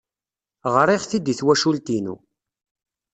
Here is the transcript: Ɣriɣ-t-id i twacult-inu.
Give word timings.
Ɣriɣ-t-id 0.73 1.27
i 1.31 1.33
twacult-inu. 1.39 2.15